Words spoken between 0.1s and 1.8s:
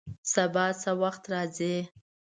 سبا څه وخت راځئ؟